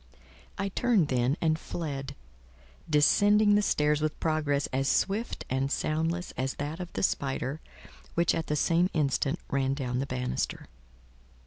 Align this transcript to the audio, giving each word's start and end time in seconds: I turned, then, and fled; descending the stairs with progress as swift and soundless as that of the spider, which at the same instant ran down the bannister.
I 0.57 0.69
turned, 0.69 1.09
then, 1.09 1.37
and 1.41 1.59
fled; 1.59 2.15
descending 2.89 3.53
the 3.53 3.61
stairs 3.61 4.01
with 4.01 4.19
progress 4.19 4.65
as 4.73 4.87
swift 4.89 5.45
and 5.47 5.71
soundless 5.71 6.31
as 6.31 6.55
that 6.55 6.79
of 6.79 6.91
the 6.93 7.03
spider, 7.03 7.61
which 8.15 8.33
at 8.33 8.47
the 8.47 8.55
same 8.55 8.89
instant 8.95 9.37
ran 9.51 9.75
down 9.75 9.99
the 9.99 10.07
bannister. 10.07 10.65